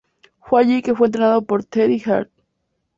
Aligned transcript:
Fue 0.39 0.59
allí 0.61 0.81
que 0.81 0.95
fue 0.95 1.05
entrenado 1.09 1.43
por 1.43 1.63
Teddy 1.63 2.01
Hart. 2.07 2.31